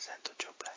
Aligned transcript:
santo 0.00 0.32
chopra. 0.38 0.69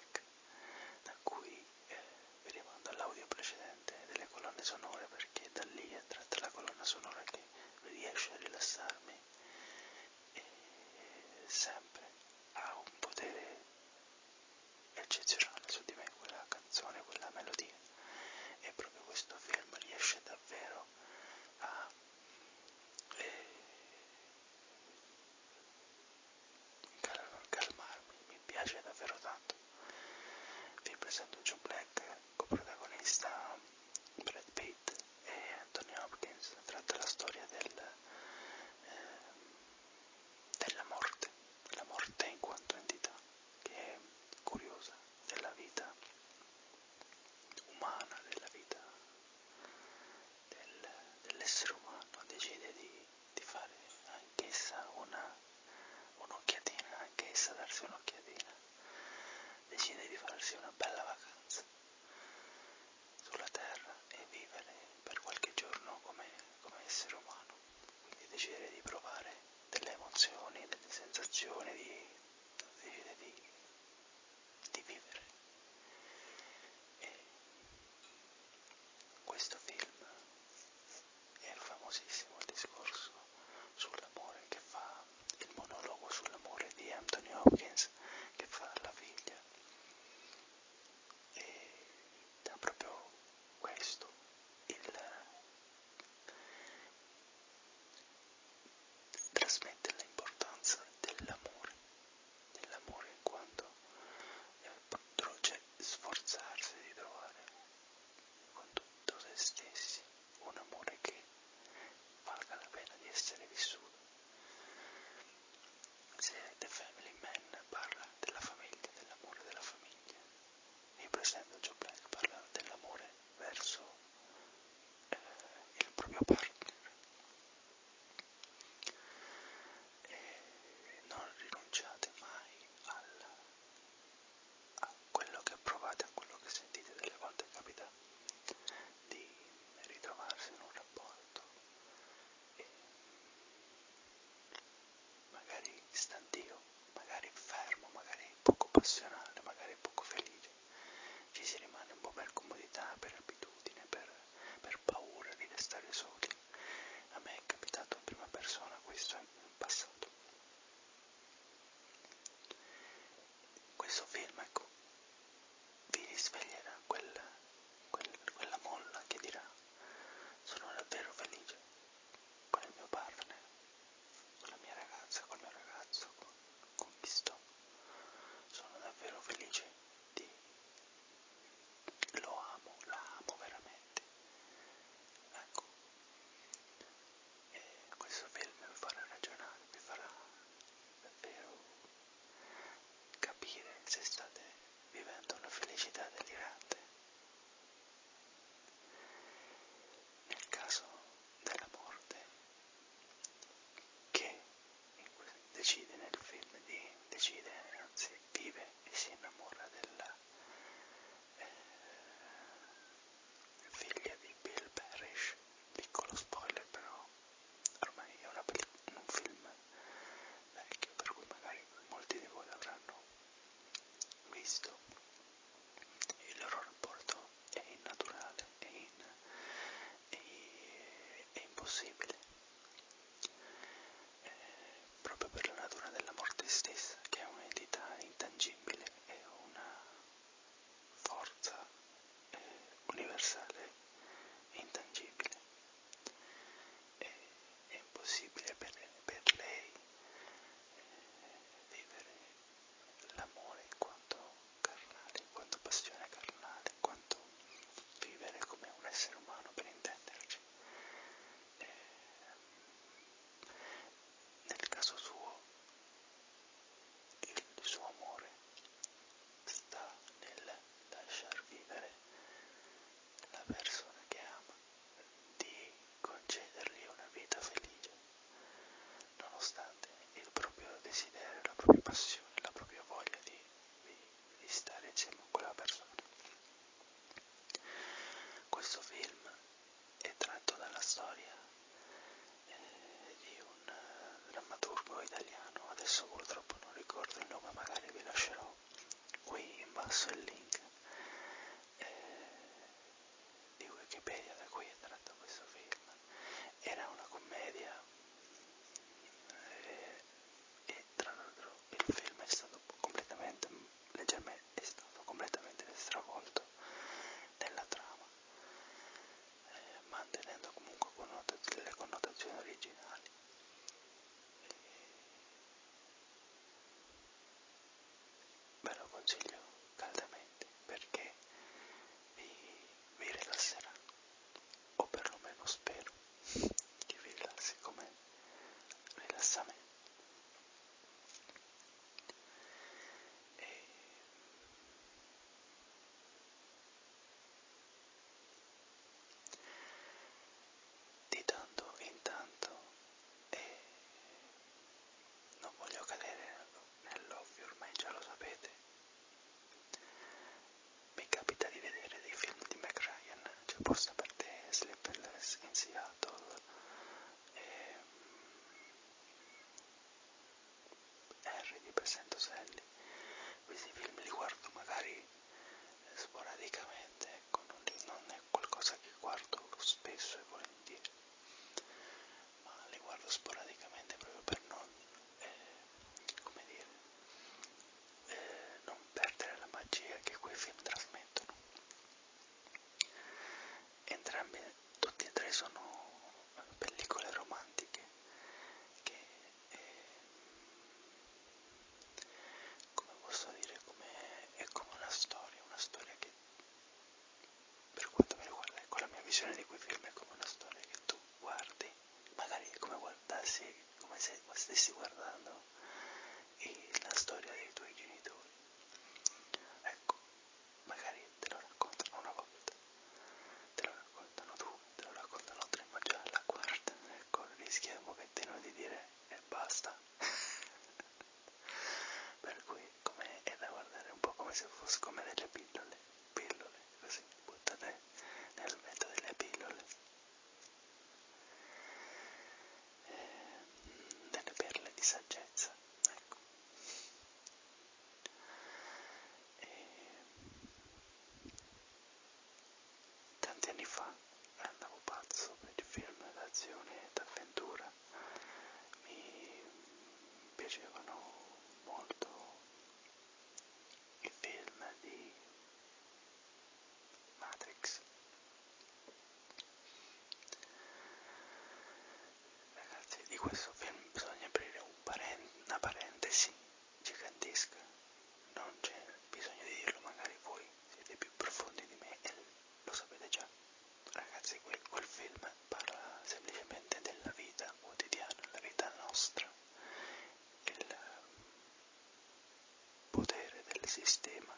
Sistema. 493.85 494.33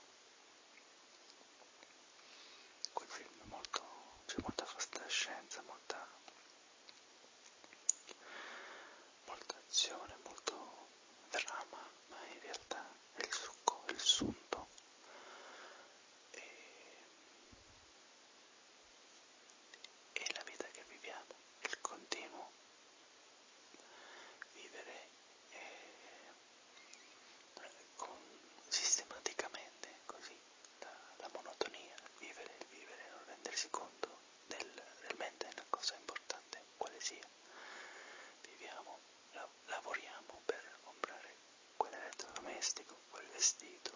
Vestido. 43.45 43.94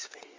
these 0.00 0.08
videos. 0.08 0.29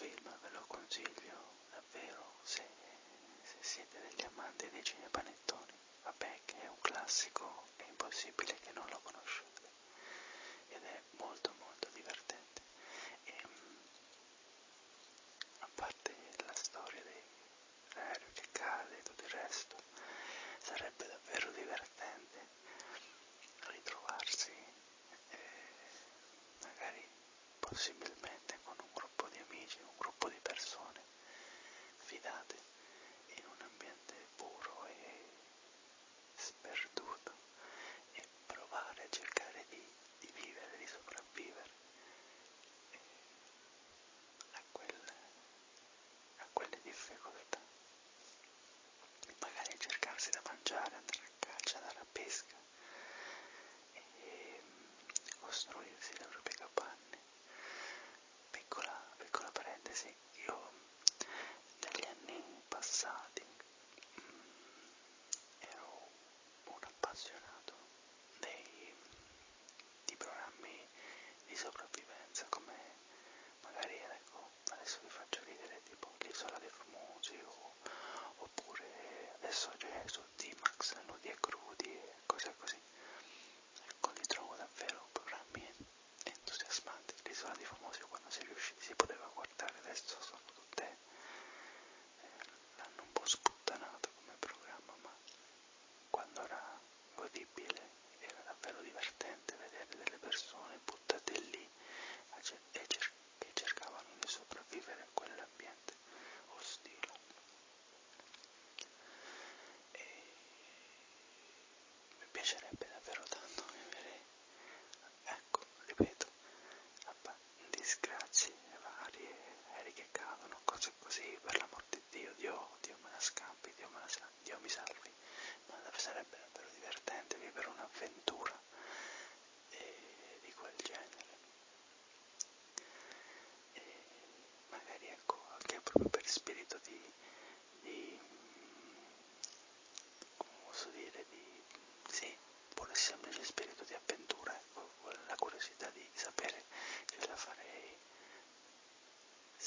film, 0.00 0.34
ve 0.40 0.48
lo 0.52 0.64
consiglio 0.66 1.36
davvero 1.70 2.38
se, 2.42 2.64
se 3.42 3.58
siete 3.60 4.00
degli 4.00 4.24
amanti 4.24 4.70
dei 4.70 4.82
cinepanettoni. 4.82 5.74
Vabbè 6.04 6.40
che 6.46 6.62
è 6.62 6.68
un 6.68 6.80
classico, 6.80 7.64
è 7.76 7.84
impossibile 7.86 8.54
che 8.60 8.72
non 8.72 8.86
lo 8.88 8.98
conosciate. 9.02 9.49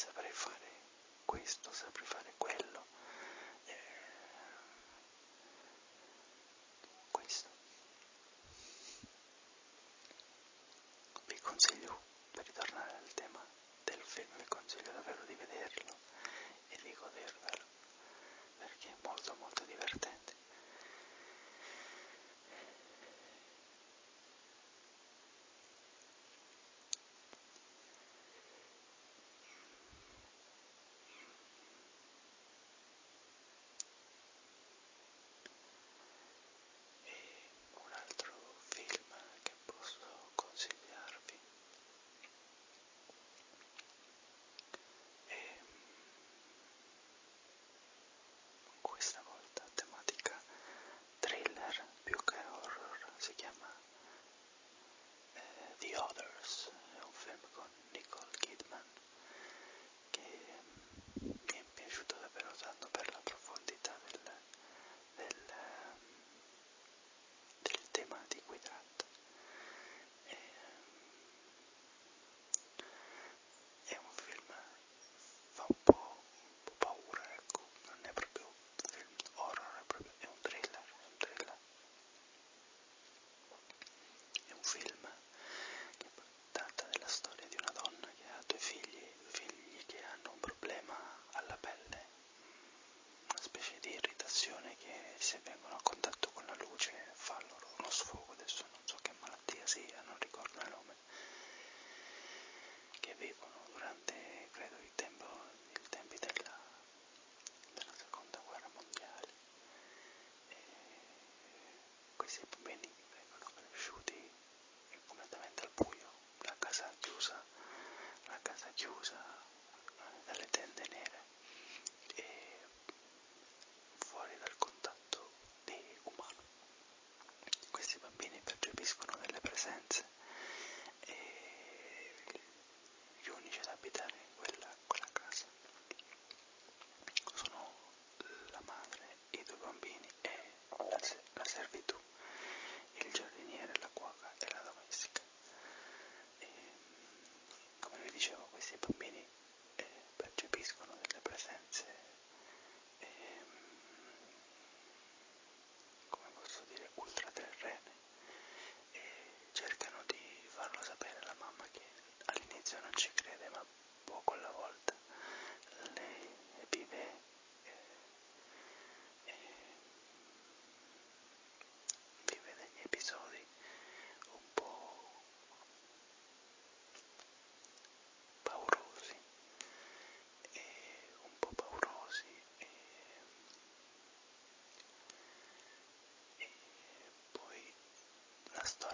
saprei 0.03 0.31
fare 0.31 0.67
questo, 1.23 1.71
saprei 1.71 2.05
fare 2.05 2.33
quello. 2.37 2.87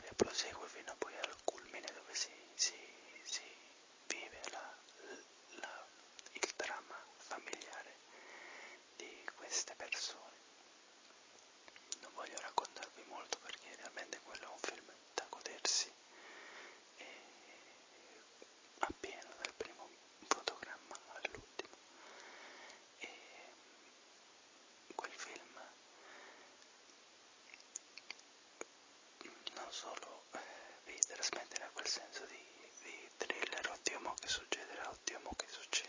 el 0.10 0.16
proseguo 0.16 0.66
fino 0.66 0.96
poi 0.98 1.14
al 1.24 1.36
culmine 1.46 1.88
dove 1.94 2.14
si, 2.16 2.34
si 2.56 2.89
solo 29.80 30.26
eh, 30.34 30.40
vi 30.84 31.00
quel 31.72 31.88
senso 31.88 32.26
di, 32.26 32.44
di 32.84 33.10
thriller, 33.16 33.70
oddio 33.72 34.00
mo 34.02 34.14
che 34.20 34.28
succederà, 34.28 34.90
oddio 34.90 35.20
mo 35.24 35.34
che 35.38 35.46
succederà. 35.48 35.89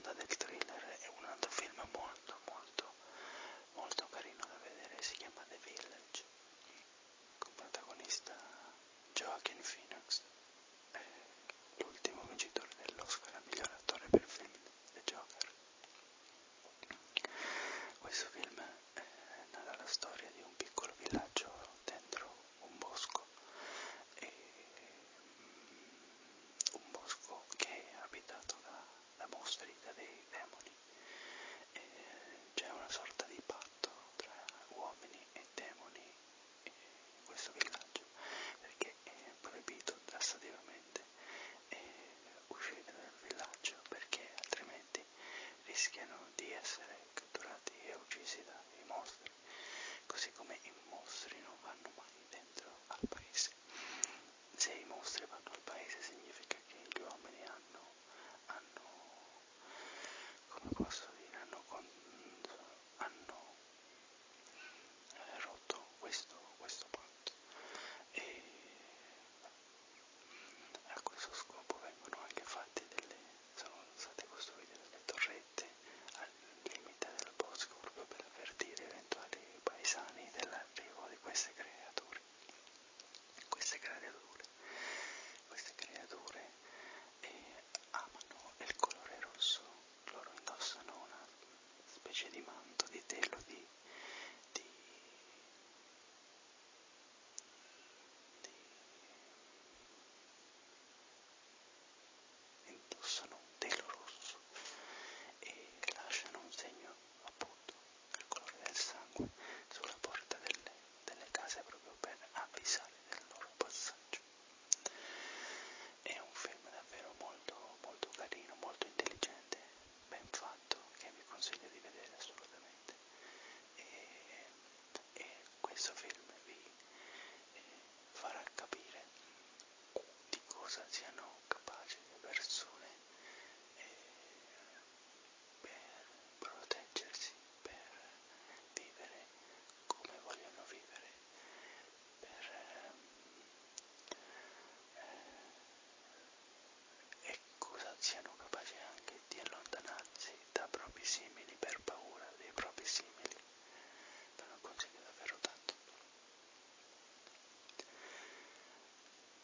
skin 45.81 46.09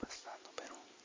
stanno 0.09 0.49
per 0.55 0.71
un 0.71 0.96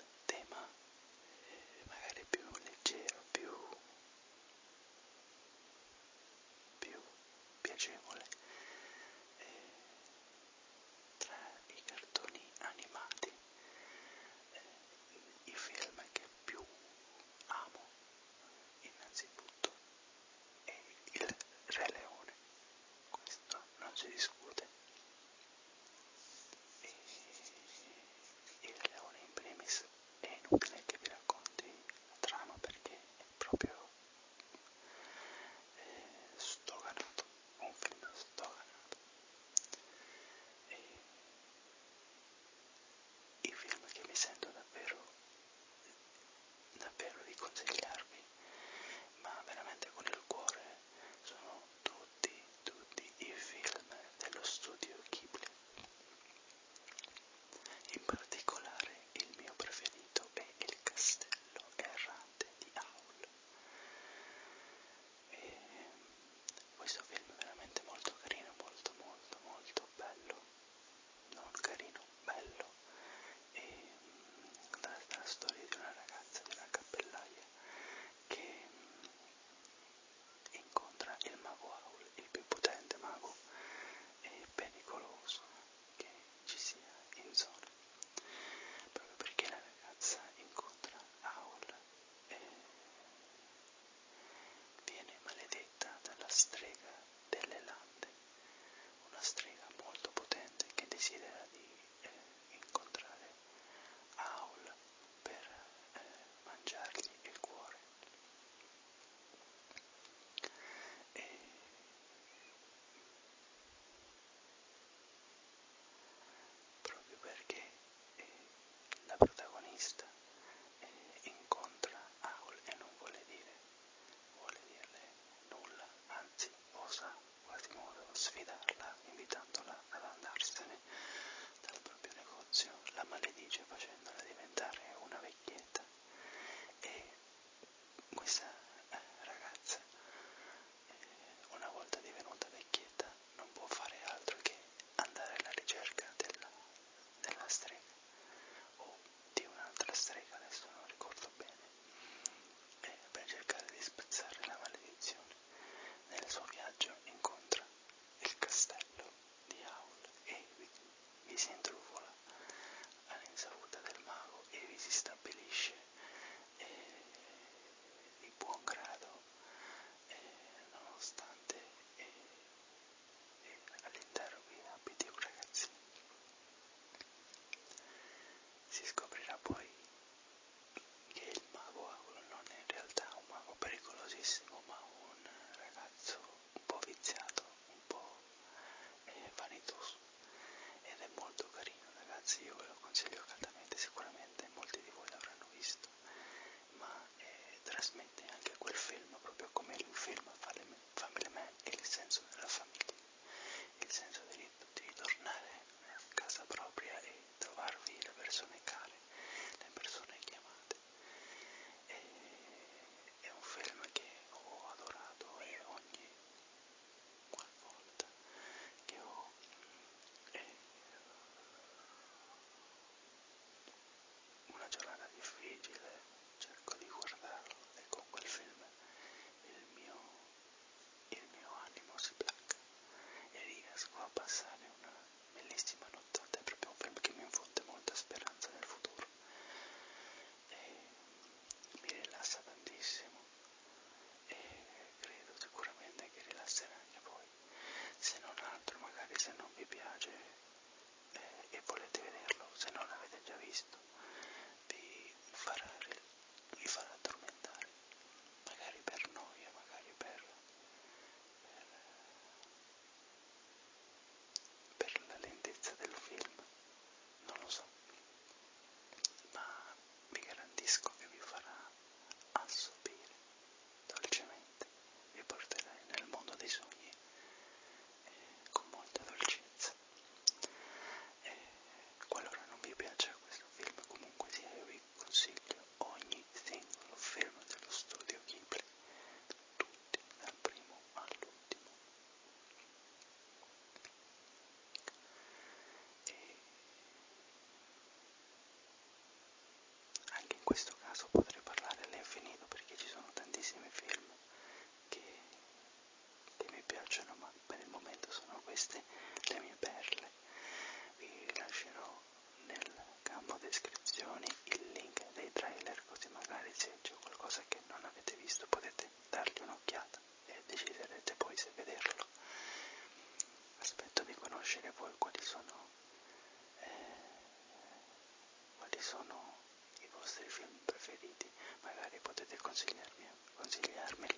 quedarme. 333.63 334.12